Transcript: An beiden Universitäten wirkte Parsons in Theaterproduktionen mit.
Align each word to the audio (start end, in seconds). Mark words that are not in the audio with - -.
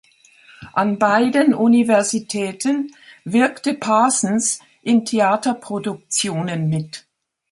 An 0.73 0.97
beiden 0.97 1.53
Universitäten 1.53 2.91
wirkte 3.23 3.75
Parsons 3.75 4.59
in 4.81 5.05
Theaterproduktionen 5.05 6.67
mit. 6.69 7.05